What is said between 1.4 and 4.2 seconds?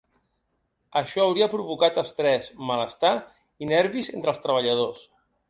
provocat estrès, malestar i nervis